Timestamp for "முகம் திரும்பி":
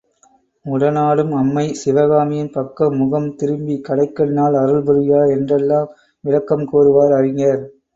2.97-3.81